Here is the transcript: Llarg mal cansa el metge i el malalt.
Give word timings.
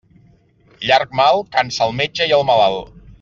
Llarg 0.91 1.13
mal 1.19 1.43
cansa 1.57 1.85
el 1.89 1.95
metge 2.01 2.29
i 2.33 2.37
el 2.39 2.47
malalt. 2.53 2.97